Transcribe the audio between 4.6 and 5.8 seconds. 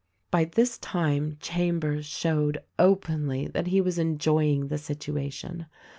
the situation.